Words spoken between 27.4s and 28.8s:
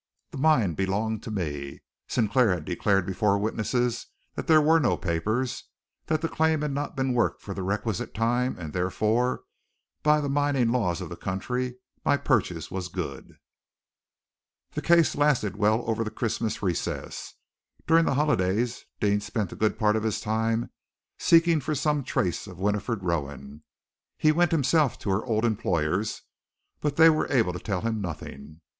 to tell him nothing.